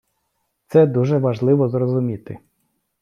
Це 0.67 0.85
дуже 0.85 1.17
важливо 1.17 1.69
зрозуміти. 1.69 2.37